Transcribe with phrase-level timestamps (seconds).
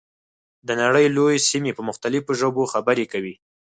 [0.67, 3.35] د نړۍ لویې سیمې په مختلفو ژبو خبرې کوي.